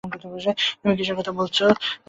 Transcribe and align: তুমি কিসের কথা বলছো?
তুমি 0.79 0.93
কিসের 0.97 1.15
কথা 1.19 1.31
বলছো? 1.39 1.65